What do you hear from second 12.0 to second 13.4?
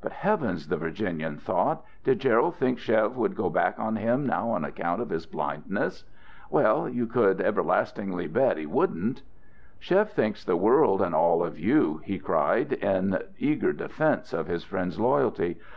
he cried in